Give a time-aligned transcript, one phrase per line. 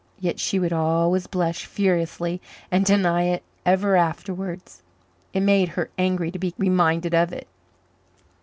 [0.19, 4.81] Yet she would always blush furiously and deny it ever afterwards;
[5.31, 7.47] it made her angry to be reminded of it.